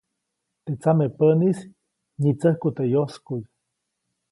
Teʼ 0.63 0.77
tsamepäʼnis 0.81 1.59
nyitsäjku 2.21 2.67
teʼ 2.75 2.89
yoskuʼy. 2.93 3.41